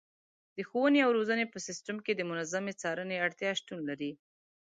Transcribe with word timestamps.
د 0.55 0.57
ښوونې 0.69 0.99
او 1.05 1.11
روزنې 1.17 1.45
په 1.49 1.57
سیستم 1.67 1.97
کې 2.05 2.13
د 2.15 2.21
منظمې 2.29 2.73
څارنې 2.81 3.17
اړتیا 3.25 3.51
شتون 3.59 3.79
لري. 3.89 4.11